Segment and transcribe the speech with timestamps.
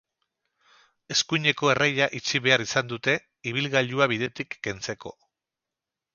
[1.15, 3.15] Eskuineko erreia itxi behar izan dute,
[3.53, 5.15] ibilgailua bidetik kentzeko.